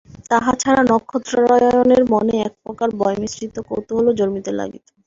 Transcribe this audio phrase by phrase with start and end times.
[0.29, 4.83] তাহা ছাড়া নক্ষত্ররায়ের মনে এক-প্রকার ভয়মিশ্রিত কৌতূহলও জন্মিতে লাগিল।